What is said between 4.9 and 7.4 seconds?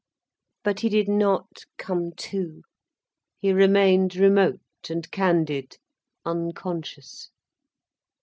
candid, unconscious.